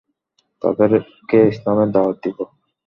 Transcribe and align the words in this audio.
তাদেরকে 0.61 1.37
ইসলামের 1.51 1.89
দাওয়াত 1.91 2.17
দিব। 2.23 2.37